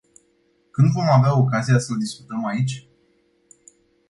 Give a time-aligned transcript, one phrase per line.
[0.71, 2.87] Când vom avea ocazia să-l discutăm aici?